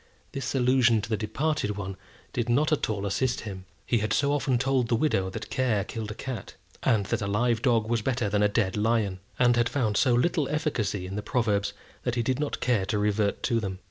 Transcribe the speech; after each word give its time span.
This 0.31 0.55
allusion 0.55 0.99
to 1.03 1.09
the 1.09 1.15
departed 1.15 1.77
one 1.77 1.95
did 2.33 2.49
not 2.49 2.71
at 2.71 2.89
all 2.89 3.05
assist 3.05 3.41
him. 3.41 3.65
He 3.85 3.99
had 3.99 4.13
so 4.13 4.31
often 4.33 4.57
told 4.57 4.87
the 4.87 4.95
widow 4.95 5.29
that 5.29 5.51
care 5.51 5.83
killed 5.83 6.09
a 6.09 6.15
cat, 6.15 6.55
and 6.81 7.05
that 7.05 7.21
a 7.21 7.27
live 7.27 7.61
dog 7.61 7.87
was 7.87 8.01
better 8.01 8.27
than 8.27 8.41
a 8.41 8.47
dead 8.49 8.75
lion; 8.75 9.19
and 9.37 9.55
had 9.55 9.69
found 9.69 9.97
so 9.97 10.15
little 10.15 10.49
efficacy 10.49 11.05
in 11.05 11.17
the 11.17 11.21
proverbs, 11.21 11.73
that 12.01 12.15
he 12.15 12.23
did 12.23 12.39
not 12.39 12.61
care 12.61 12.87
to 12.87 12.97
revert 12.97 13.43
to 13.43 13.59
them. 13.59 13.77